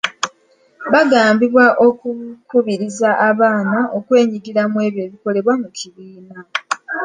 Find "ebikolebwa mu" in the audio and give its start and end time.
5.07-5.69